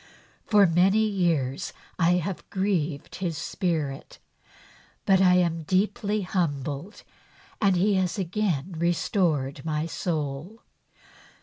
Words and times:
For 0.47 0.65
many 0.65 1.05
years 1.05 1.73
I 1.99 2.13
have 2.13 2.49
grieved 2.49 3.17
His 3.17 3.37
Spirit, 3.37 4.17
but 5.05 5.21
I 5.21 5.35
am 5.35 5.61
deeply 5.61 6.21
humbled 6.23 7.03
and 7.61 7.75
He 7.75 7.93
has 7.97 8.17
again 8.17 8.71
restored 8.79 9.63
my 9.63 9.85
soul. 9.85 10.63